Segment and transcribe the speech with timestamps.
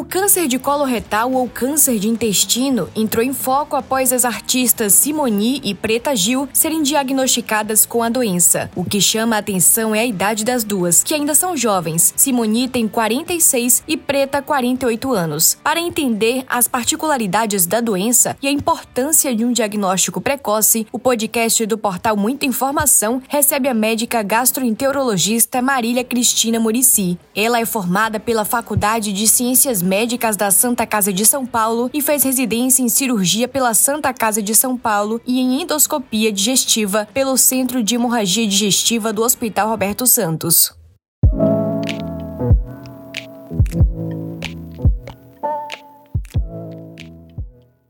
[0.00, 4.94] O câncer de colo retal ou câncer de intestino entrou em foco após as artistas
[4.94, 8.70] Simoni e Preta Gil serem diagnosticadas com a doença.
[8.74, 12.14] O que chama a atenção é a idade das duas, que ainda são jovens.
[12.16, 15.58] Simoni tem 46 e Preta 48 anos.
[15.62, 21.66] Para entender as particularidades da doença e a importância de um diagnóstico precoce, o podcast
[21.66, 27.18] do portal Muita Informação recebe a médica gastroenterologista Marília Cristina Murici.
[27.36, 32.00] Ela é formada pela Faculdade de Ciências Médicas da Santa Casa de São Paulo e
[32.00, 37.36] fez residência em cirurgia pela Santa Casa de São Paulo e em endoscopia digestiva pelo
[37.36, 40.72] Centro de Hemorragia Digestiva do Hospital Roberto Santos.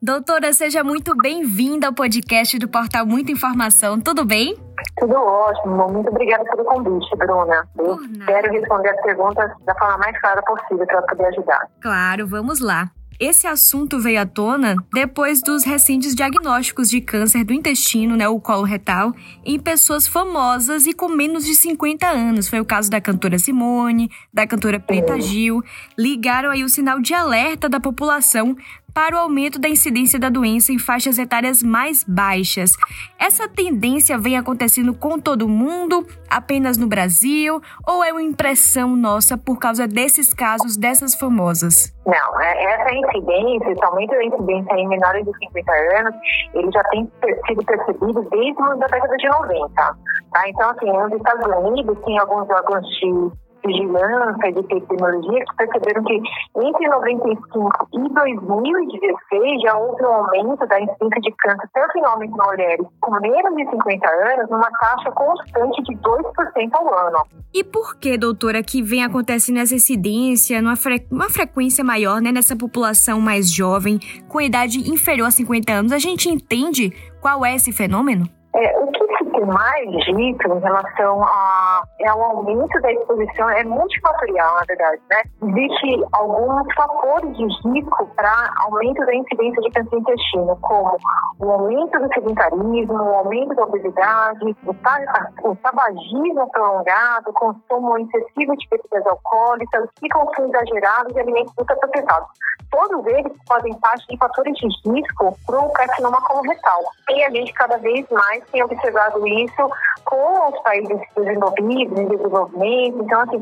[0.00, 4.00] Doutora, seja muito bem-vinda ao podcast do portal Muita Informação.
[4.00, 4.56] Tudo bem?
[4.98, 5.88] Tudo ótimo.
[5.88, 7.68] Muito obrigada pelo convite, Bruna.
[7.78, 11.60] Eu quero responder as perguntas da forma mais clara possível para poder ajudar.
[11.80, 12.90] Claro, vamos lá.
[13.20, 18.40] Esse assunto veio à tona depois dos recentes diagnósticos de câncer do intestino, né, o
[18.40, 19.12] colo retal,
[19.44, 22.48] em pessoas famosas e com menos de 50 anos.
[22.48, 25.62] Foi o caso da cantora Simone, da cantora Preta Gil.
[25.98, 28.56] Ligaram aí o sinal de alerta da população
[28.92, 32.72] para o aumento da incidência da doença em faixas etárias mais baixas.
[33.18, 39.36] Essa tendência vem acontecendo com todo mundo, apenas no Brasil, ou é uma impressão nossa
[39.36, 41.94] por causa desses casos dessas famosas?
[42.06, 46.14] Não, é, essa incidência, aumento da incidência em menores de 50 anos,
[46.54, 47.10] ele já tem
[47.46, 49.74] sido percebido desde a década de 90.
[49.74, 50.48] Tá?
[50.48, 53.30] Então, assim, nos Estados Unidos tem alguns órgãos de
[53.64, 56.20] vigilância de tecnologia que perceberam que
[56.56, 62.86] entre 95 e 2016 já houve um aumento da incidência de câncer, principalmente na mulheres
[63.00, 67.26] com menos de 50 anos, numa taxa constante de 2% ao ano.
[67.54, 72.30] E por que, doutora, que vem acontecendo essa incidência numa fre uma frequência maior, né,
[72.32, 75.92] nessa população mais jovem, com idade inferior a 50 anos?
[75.92, 78.28] A gente entende qual é esse fenômeno?
[78.54, 83.48] É, o que se tem mais dito em relação a, é ao aumento da exposição
[83.50, 85.22] é multifatorial, na verdade, né?
[85.42, 90.96] Existem alguns fatores de risco para aumento da incidência de câncer do intestino, como
[91.40, 98.68] o aumento do sedentarismo, o aumento da obesidade, o, tabagismo prolongado, o consumo excessivo de
[98.70, 102.28] bebidas alcoólicas e consumo exagerado de alimentos ultraprocessados.
[102.70, 106.80] Todos eles fazem parte de fatores de risco para o carcinoma coloretal.
[107.10, 109.70] E a gente cada vez mais tem observado isso
[110.04, 113.02] com os países desenvolvidos, em desenvolvimento.
[113.02, 113.40] Então, assim,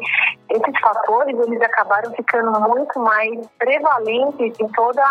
[0.51, 5.03] esses fatores, eles acabaram ficando muito mais prevalentes em toda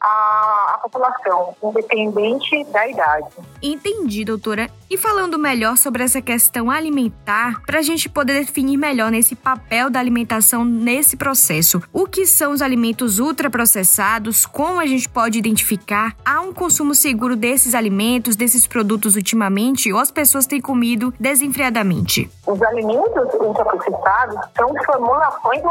[0.00, 3.28] a, a população, independente da idade.
[3.62, 4.68] Entendi, doutora.
[4.88, 9.90] E falando melhor sobre essa questão alimentar, para a gente poder definir melhor nesse papel
[9.90, 16.14] da alimentação nesse processo, o que são os alimentos ultraprocessados, como a gente pode identificar,
[16.24, 22.30] há um consumo seguro desses alimentos, desses produtos ultimamente, ou as pessoas têm comido desenfreadamente?
[22.46, 25.62] Os alimentos ultraprocessados são formulações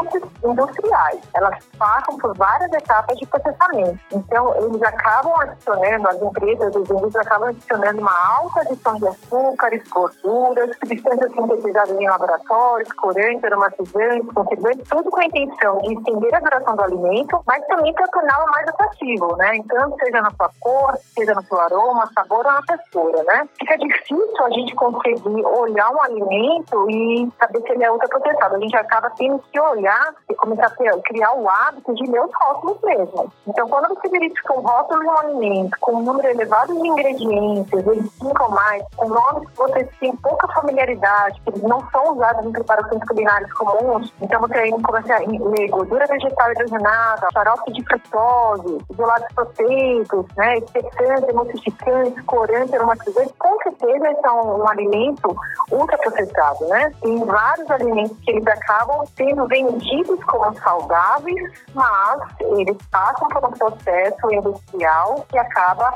[0.44, 1.20] industriais.
[1.34, 4.15] Elas passam por várias etapas de processamento.
[4.16, 9.88] Então, eles acabam adicionando, as empresas, os indústrias acabam adicionando uma alta adição de açúcares,
[9.88, 16.40] gorduras, substâncias sintetizadas em laboratórios, corantes, aromatizantes, conservantes, tudo com a intenção de estender a
[16.40, 19.56] duração do alimento, mas também para torná-lo mais atrativo, né?
[19.56, 23.48] Então, seja na sua cor, seja no seu aroma, sabor ou na textura, né?
[23.58, 28.56] Fica difícil a gente conseguir olhar um alimento e saber se ele é ultraprocessado.
[28.56, 32.30] A gente acaba tendo que olhar e começar a criar o hábito de ler os
[32.34, 33.32] rótulos mesmo.
[33.46, 37.84] Então, quando você verifica um rótulo de um alimento com um número elevado de ingredientes,
[37.84, 42.14] vezes cinco ou mais, com nomes que você tem pouca familiaridade, que eles não são
[42.14, 47.72] usados em preparações culinárias comuns, então você aí começa a ler gordura vegetal hidrogenada, xarope
[47.72, 55.36] de frutose, isolados proteicos, né, espessantes, emulsificantes, corantes, aromatizantes, com certeza são um alimento
[55.70, 56.92] ultraprocessado, né?
[57.00, 63.52] Tem vários alimentos que eles acabam sendo vendidos como saudáveis, mas eles passam por um
[63.52, 63.95] processo
[64.32, 65.92] industrial que acaba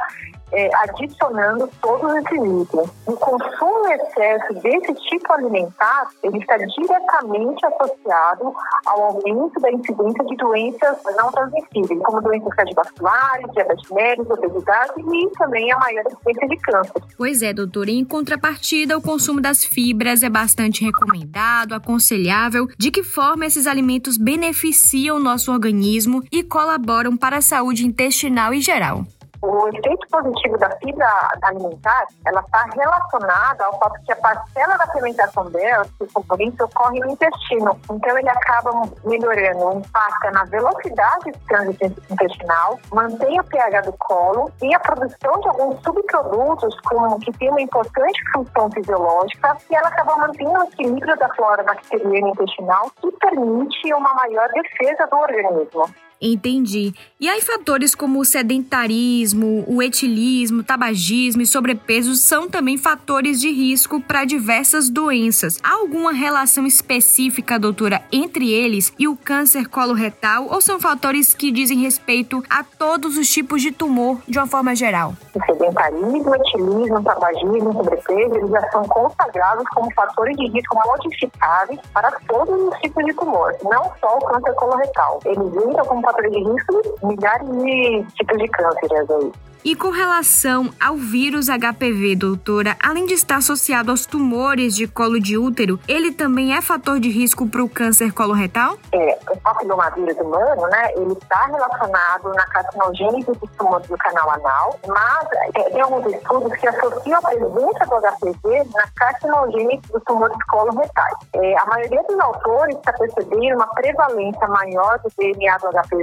[0.53, 2.91] é, adicionando todos esses itens.
[3.07, 8.55] O consumo excesso desse tipo alimentar, ele está diretamente associado
[8.87, 15.31] ao aumento da incidência de doenças não transmissíveis, como doenças cardiovasculares, diabetes mellitus, obesidade e
[15.39, 17.03] também a maior incidência de câncer.
[17.17, 17.91] Pois é, doutora.
[17.91, 22.67] Em contrapartida, o consumo das fibras é bastante recomendado, aconselhável.
[22.79, 28.53] De que forma esses alimentos beneficiam o nosso organismo e colaboram para a saúde intestinal
[28.53, 29.05] em geral?
[29.43, 31.09] O efeito positivo da fibra
[31.43, 37.01] alimentar, ela está relacionada ao fato que a parcela da fermentação dela, esse componente, ocorre
[37.01, 37.79] no intestino.
[37.91, 38.71] Então, ele acaba
[39.05, 45.33] melhorando, impacta na velocidade do trânsito intestinal, mantém o pH do colo e a produção
[45.41, 50.65] de alguns subprodutos como, que tem uma importante função fisiológica e ela acaba mantendo o
[50.65, 56.10] equilíbrio da flora bacteriana intestinal que permite uma maior defesa do organismo.
[56.21, 56.93] Entendi.
[57.19, 63.51] E aí fatores como o sedentarismo, o etilismo, tabagismo e sobrepeso são também fatores de
[63.51, 65.59] risco para diversas doenças.
[65.63, 71.51] Há alguma relação específica, doutora, entre eles e o câncer coloretal ou são fatores que
[71.51, 75.15] dizem respeito a todos os tipos de tumor de uma forma geral?
[75.35, 82.11] O sedentarismo, etilismo, tabagismo, sobrepeso, eles já são consagrados como fatores de risco modificáveis para
[82.29, 85.21] todos os tipos de tumor, não só o câncer coloretal.
[85.25, 89.33] Eles entram como fatores de risco milhares de tipos de cânceres aí.
[89.63, 95.21] E com relação ao vírus HPV, doutora, além de estar associado aos tumores de colo
[95.21, 98.79] de útero, ele também é fator de risco para o câncer coloretal?
[98.91, 104.81] É, o papilomavírus humano, né, ele está relacionado na carcinogênese dos tumores do canal anal,
[104.89, 110.43] mas é, tem alguns estudos que associam a presença do HPV na carcinogênese dos tumores
[110.49, 111.17] coloretais.
[111.35, 116.00] É, a maioria dos autores está percebendo uma prevalência maior do DNA do HPV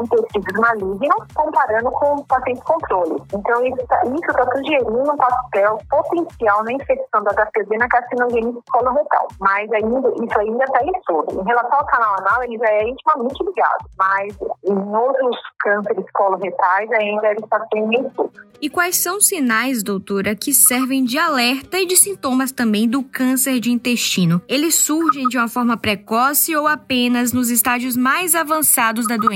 [0.00, 3.22] em tecidos malignos, comparando com pacientes controle controle.
[3.34, 9.28] Então, isso está tá sugerindo um papel potencial na infecção da HPV na carcinogênese coloretal.
[9.40, 11.40] Mas ainda, isso ainda está em estudo.
[11.40, 16.90] Em relação ao canal anal, ele já é intimamente ligado, mas em outros cânceres coloretais
[16.92, 18.46] ainda ele está sendo em estudo.
[18.60, 23.02] E quais são os sinais, doutora, que servem de alerta e de sintomas também do
[23.02, 24.40] câncer de intestino?
[24.48, 29.35] Eles surgem de uma forma precoce ou apenas nos estágios mais avançados da doença?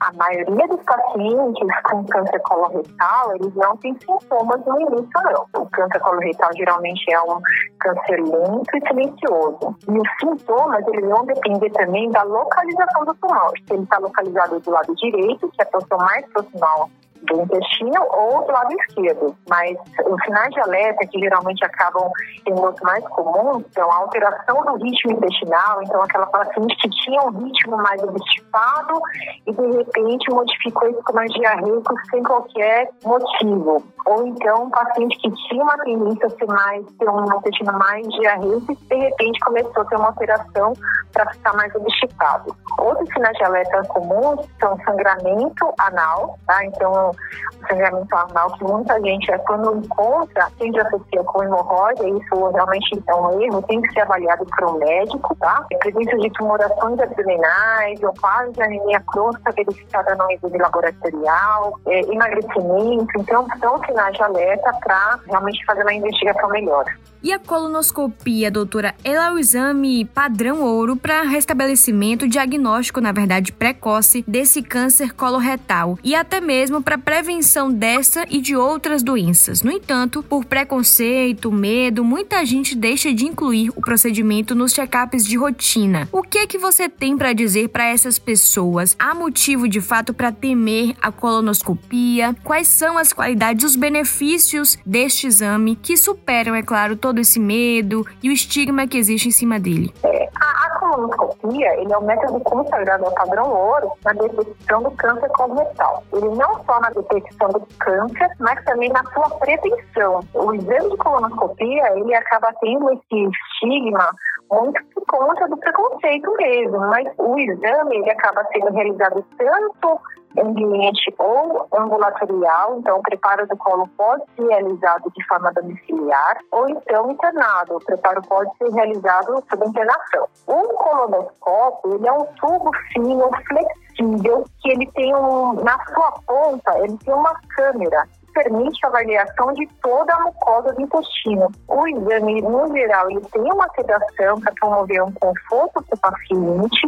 [0.00, 5.62] A maioria dos pacientes com câncer coloretal, eles não têm sintomas no início, não.
[5.62, 7.40] O câncer coloretal geralmente é um
[7.80, 9.76] câncer lento e silencioso.
[9.88, 13.52] E os sintomas, eles vão depender também da localização do tumor.
[13.66, 16.90] Se ele está localizado do lado direito, que é a posição mais proximal
[17.22, 19.36] do intestino ou do lado esquerdo.
[19.48, 22.10] Mas os sinais de alerta, que geralmente acabam
[22.44, 27.22] sendo os mais comuns, são a alteração do ritmo intestinal, então aquela paciente que tinha
[27.22, 29.00] um ritmo mais obstipado
[29.46, 33.82] e de repente modificou isso com mais diarreico sem qualquer motivo.
[34.06, 38.06] Ou então um paciente que tinha uma tendência a ser mais, ter um intestino mais
[38.08, 40.72] diarreico e de repente começou a ter uma alteração
[41.12, 42.54] para ficar mais obstipado.
[42.78, 46.64] Outros sinais de alerta comuns são sangramento anal, tá?
[46.64, 52.08] Então, o sangramento anal que muita gente, é quando encontra, tende a associar com hemorroida,
[52.08, 55.64] isso realmente é um erro, tem que ser avaliado por um médico, tá?
[55.72, 63.12] A presença de tumorações abdominais, ou quase anemia crônica verificada no exame laboratorial, é, emagrecimento,
[63.18, 66.84] então são sinais de alerta para realmente fazer uma investigação melhor.
[67.26, 73.50] E a colonoscopia, doutora, ela é o exame padrão ouro para restabelecimento diagnóstico, na verdade,
[73.50, 79.62] precoce desse câncer coloretal e até mesmo para prevenção dessa e de outras doenças.
[79.62, 85.36] No entanto, por preconceito, medo, muita gente deixa de incluir o procedimento nos check-ups de
[85.36, 86.08] rotina.
[86.12, 88.94] O que é que você tem para dizer para essas pessoas?
[89.00, 92.36] Há motivo de fato para temer a colonoscopia?
[92.44, 98.06] Quais são as qualidades os benefícios deste exame que superam, é claro, todo esse medo
[98.22, 99.92] e o estigma que existe em cima dele?
[100.04, 104.90] É, a, a colonoscopia ele é um método consagrado ao padrão ouro na detecção do
[104.92, 106.02] câncer coloretal.
[106.12, 110.20] Ele não só na detecção do câncer, mas também na sua prevenção.
[110.34, 114.10] O exame de colonoscopia ele acaba tendo esse estigma
[114.50, 120.00] muito conta do preconceito mesmo, mas o exame ele acaba sendo realizado tanto
[120.38, 126.68] ambiente ou ambulatorial, então o preparo do colo pode ser realizado de forma domiciliar ou
[126.68, 127.76] então internado.
[127.76, 130.28] O preparo pode ser realizado sob internação.
[130.46, 136.78] O colonoscópio, ele é um tubo fino, flexível, que ele tem um, na sua ponta,
[136.80, 141.50] ele tem uma câmera permite a avaliação de toda a mucosa do intestino.
[141.66, 146.80] O exame, no geral, ele tem uma sedação para promover um conforto para o paciente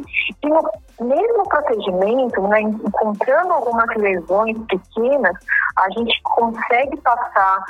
[0.43, 5.37] e no mesmo procedimento, né, encontrando algumas lesões pequenas,
[5.76, 7.64] a gente consegue passar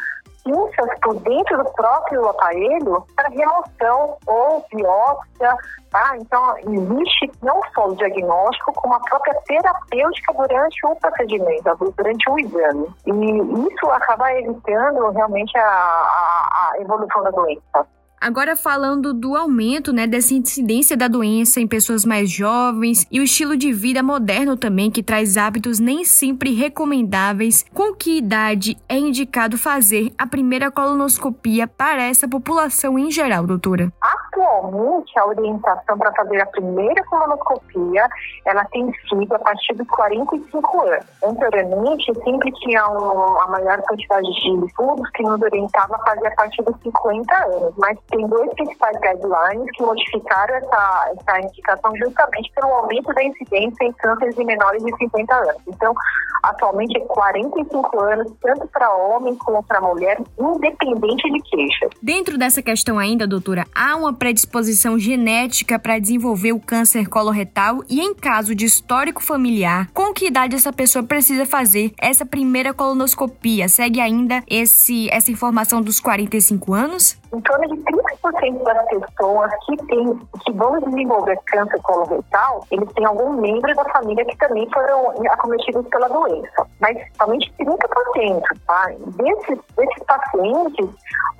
[0.48, 5.56] pinças por dentro do próprio aparelho para remoção ou biópsia,
[5.90, 6.16] tá?
[6.16, 12.38] Então, existe não só o diagnóstico, como a própria terapêutica durante o procedimento, durante o
[12.38, 12.88] exame.
[13.06, 17.86] E isso acaba evitando realmente a, a, a evolução da doença.
[18.20, 23.22] Agora falando do aumento, né, dessa incidência da doença em pessoas mais jovens e o
[23.22, 28.98] estilo de vida moderno também que traz hábitos nem sempre recomendáveis, com que idade é
[28.98, 33.92] indicado fazer a primeira colonoscopia para essa população em geral, doutora?
[34.00, 38.08] Atualmente, a orientação para fazer a primeira colonoscopia,
[38.44, 41.06] ela tem sido a partir dos 45 anos.
[41.22, 46.34] Anteriormente, sempre tinha um, a maior quantidade de estudos que nos orientava a fazer a
[46.34, 52.50] partir dos 50 anos, mas tem dois principais guidelines que modificaram essa, essa indicação justamente
[52.54, 55.62] pelo aumento da incidência em cânceres de menores de 50 anos.
[55.66, 55.94] Então,
[56.42, 61.88] atualmente é 45 anos, tanto para homem como para mulher, independente de queixa.
[62.02, 68.00] Dentro dessa questão ainda, doutora, há uma predisposição genética para desenvolver o câncer coloretal e
[68.00, 73.68] em caso de histórico familiar, com que idade essa pessoa precisa fazer essa primeira colonoscopia?
[73.68, 77.18] Segue ainda esse, essa informação dos 45 anos?
[77.32, 83.04] Em torno de 30% das pessoas que, tem, que vão desenvolver câncer coloretal, eles têm
[83.04, 86.66] algum membro da família que também foram acometidos pela doença.
[86.80, 88.86] Mas somente 30%, tá?
[89.16, 90.88] Desses, desses pacientes,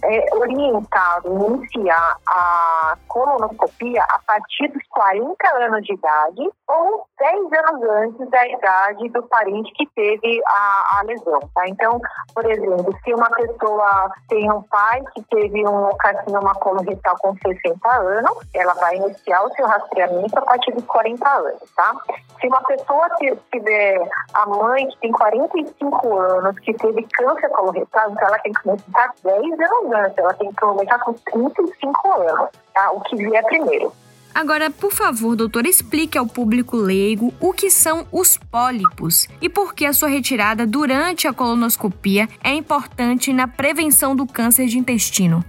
[0.02, 7.36] é orientado a iniciar a colonoscopia a partir dos 40 anos de idade ou 10
[7.52, 11.40] anos antes da idade do parente que teve a, a lesão.
[11.54, 11.66] Tá?
[11.66, 12.00] Então,
[12.34, 17.96] por exemplo, se uma pessoa tem um pai que teve um carcinoma coloretal com 60
[17.96, 21.92] anos, ela vai iniciar o seu rastreamento a partir dos 40 anos, tá?
[22.40, 23.08] Se uma pessoa
[23.52, 28.62] tiver a mãe que tem 45 anos, que teve câncer coloretal, então ela tem que
[28.62, 32.92] começar 10 anos antes, ela tem que começar com 35 anos, tá?
[32.98, 33.92] O que vier primeiro.
[34.34, 39.74] Agora, por favor, doutor, explique ao público leigo o que são os pólipos e por
[39.74, 45.44] que a sua retirada durante a colonoscopia é importante na prevenção do câncer de intestino.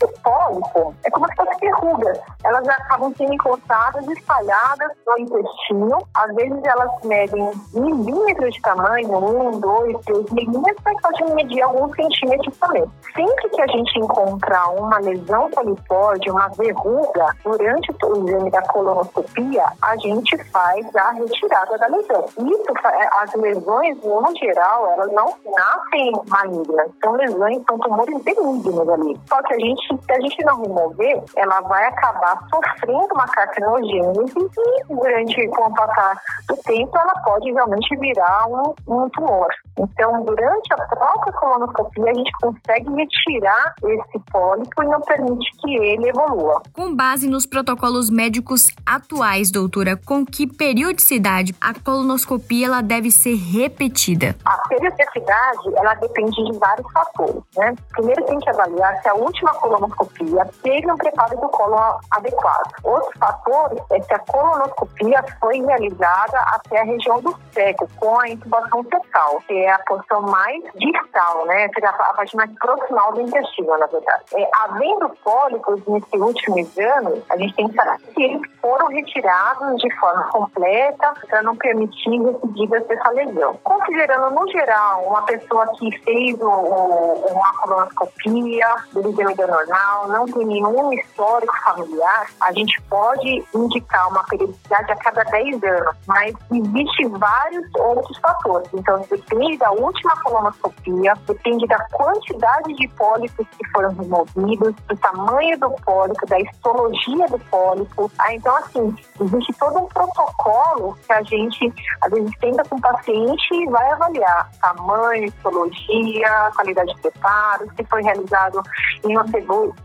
[0.00, 2.18] O pólipo é como se fosse verrugas.
[2.44, 5.98] Elas acabam sendo encostadas, espalhadas no intestino.
[6.14, 11.94] Às vezes elas medem milímetros de tamanho, um, dois, três milímetros, mas pode medir alguns
[11.96, 12.84] centímetros também.
[13.14, 19.64] Sempre que a gente encontrar uma lesão polipóide, uma verruga, durante o exame da colonoscopia,
[19.82, 22.24] a gente faz a retirada da lesão.
[22.38, 22.72] Isso,
[23.20, 26.90] as lesões, no geral, elas não nascem malignas.
[27.02, 29.20] São lesões, são tumores benignos ali.
[29.28, 34.34] Só que a gente, se a gente não remover, ela vai acabar sofrendo uma carcinogênese
[34.36, 39.48] e durante com o passar do tempo ela pode realmente virar um, um tumor.
[39.78, 45.76] Então, durante a própria colonoscopia, a gente consegue retirar esse pólipo e não permite que
[45.76, 46.62] ele evolua.
[46.72, 53.34] Com base nos protocolos médicos atuais, doutora, com que periodicidade a colonoscopia ela deve ser
[53.34, 54.36] repetida?
[54.44, 57.74] A periodicidade, ela depende de vários fatores, né?
[57.92, 62.72] Primeiro tem que avaliar se a última colonoscopia teve um preparo do colo adequado.
[62.82, 68.28] Outro fator é se a colonoscopia foi realizada até a região do cego, com a
[68.28, 71.68] intubação fecal, que é a porção mais distal, né?
[71.74, 74.22] Seria a parte mais proximal do intestino, na verdade.
[74.34, 79.80] É, havendo pólipos nesse último exame, a gente tem que saber se eles foram retirados
[79.80, 83.58] de forma completa para não permitir recidivas dessa lesão.
[83.62, 89.02] Considerando, no geral, uma pessoa que fez o, o, uma colonoscopia do
[89.46, 95.62] normal, não tem nenhum histórico familiar, a gente pode indicar uma periodicidade a cada 10
[95.62, 98.68] anos, mas existe vários outros fatores.
[98.72, 105.58] Então, depende da última colonoscopia, depende da quantidade de pólipos que foram removidos, do tamanho
[105.58, 108.10] do pólipo, da histologia do pólipo.
[108.18, 111.72] Ah, então, assim, existe todo um protocolo que a gente,
[112.02, 117.84] às vezes, tenta com o paciente e vai avaliar tamanho, histologia, qualidade de preparo, se
[117.84, 118.62] foi realizado
[119.04, 119.16] em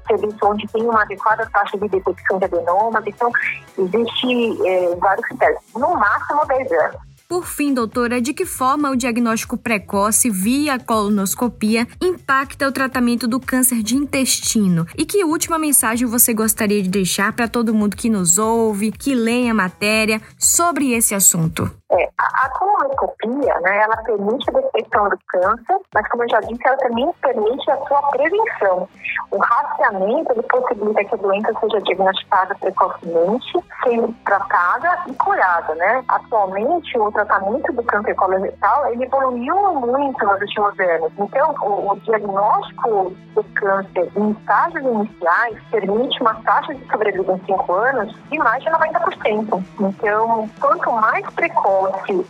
[0.08, 3.04] serviço onde tem uma adequada taxa de detecção de adenomas.
[3.06, 3.32] Então,
[3.78, 5.62] existe é, vários critérios.
[5.76, 7.10] No máximo 10 anos.
[7.30, 13.40] Por fim, doutora, de que forma o diagnóstico precoce via colonoscopia impacta o tratamento do
[13.40, 14.88] câncer de intestino?
[14.98, 19.14] E que última mensagem você gostaria de deixar para todo mundo que nos ouve, que
[19.14, 21.79] lê a matéria sobre esse assunto?
[21.92, 26.40] É, a, a colonoscopia, né, ela permite a detecção do câncer, mas como eu já
[26.42, 28.88] disse, ela também permite a sua prevenção.
[29.32, 36.04] O rastreamento, ele possibilita que a doença seja diagnosticada precocemente, sendo tratada e curada, né?
[36.08, 41.12] Atualmente, o tratamento do câncer coloretal, ele evoluiu muito nos últimos anos.
[41.18, 47.46] Então, o, o diagnóstico do câncer em estágios iniciais permite uma taxa de sobrevida em
[47.46, 49.64] 5 anos de mais de 90%.
[49.80, 51.79] Então, quanto mais precoce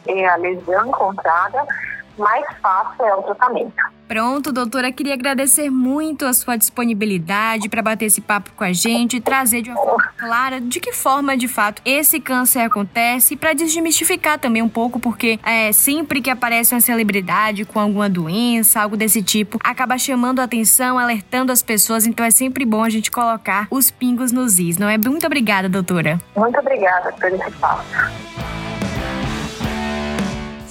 [0.07, 1.65] é a lesão encontrada,
[2.17, 3.73] mais fácil é o tratamento.
[4.09, 9.17] Pronto, doutora, queria agradecer muito a sua disponibilidade para bater esse papo com a gente
[9.17, 13.53] e trazer de uma forma clara de que forma, de fato, esse câncer acontece para
[13.53, 18.97] desmistificar também um pouco, porque é, sempre que aparece uma celebridade com alguma doença, algo
[18.97, 23.11] desse tipo, acaba chamando a atenção, alertando as pessoas, então é sempre bom a gente
[23.11, 24.97] colocar os pingos nos is, não é?
[24.97, 26.19] Muito obrigada, doutora.
[26.35, 27.83] Muito obrigada por esse papo.